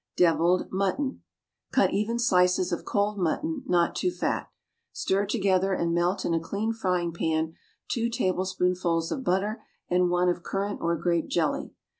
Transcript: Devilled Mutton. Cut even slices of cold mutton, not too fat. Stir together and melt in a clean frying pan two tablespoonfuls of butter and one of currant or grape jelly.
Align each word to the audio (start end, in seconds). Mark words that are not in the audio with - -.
Devilled 0.17 0.67
Mutton. 0.71 1.21
Cut 1.71 1.93
even 1.93 2.17
slices 2.17 2.71
of 2.71 2.85
cold 2.85 3.19
mutton, 3.19 3.61
not 3.67 3.95
too 3.95 4.09
fat. 4.09 4.49
Stir 4.91 5.27
together 5.27 5.73
and 5.73 5.93
melt 5.93 6.25
in 6.25 6.33
a 6.33 6.39
clean 6.39 6.73
frying 6.73 7.13
pan 7.13 7.53
two 7.87 8.09
tablespoonfuls 8.09 9.11
of 9.11 9.23
butter 9.23 9.61
and 9.89 10.09
one 10.09 10.27
of 10.27 10.41
currant 10.41 10.81
or 10.81 10.95
grape 10.95 11.27
jelly. 11.27 11.75